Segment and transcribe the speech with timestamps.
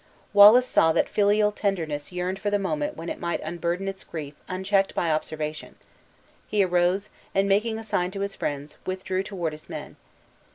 [0.33, 4.33] Wallace saw that filial tenderness yearned for the moment when it might unburden its grief
[4.47, 5.75] unchecked by observation.
[6.47, 9.97] He arose, and making a sign to his friends, withdrew toward his men.